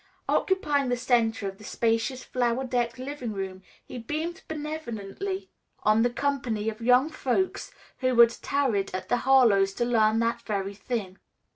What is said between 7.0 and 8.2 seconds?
folks who